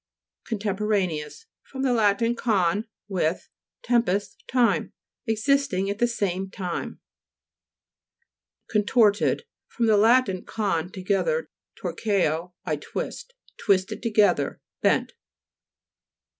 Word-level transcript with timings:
CONTEMPORANEOUS 0.47 1.45
fr. 1.61 1.77
lat. 1.77 2.23
con, 2.35 2.85
with, 3.07 3.49
tempus, 3.83 4.35
time. 4.47 4.93
Existing 5.27 5.91
at 5.91 5.99
the 5.99 6.07
same 6.07 6.49
time. 6.49 6.99
CONTO'RTED 8.71 9.43
fr. 9.67 9.83
lat. 9.83 10.27
con, 10.47 10.91
together, 10.91 11.51
torqueo, 11.79 12.55
I 12.65 12.77
twist. 12.77 13.35
Twisted 13.59 14.01
together; 14.01 14.59
bent. 14.81 15.13